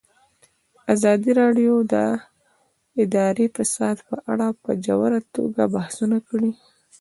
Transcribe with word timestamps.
ازادي 0.93 1.31
راډیو 1.41 1.73
د 1.93 1.95
اداري 3.03 3.45
فساد 3.55 3.97
په 4.07 4.15
اړه 4.31 4.47
په 4.63 4.69
ژوره 4.85 5.19
توګه 5.35 5.61
بحثونه 5.75 6.17
کړي. 6.27 6.51